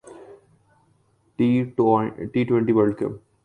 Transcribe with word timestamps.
T 1.39 1.49
twenty 2.47 2.73
world 2.75 2.93
ک 2.99 3.01